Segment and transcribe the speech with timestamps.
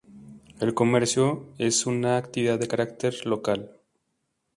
[0.59, 3.77] El comercio es una actividad de carácter local.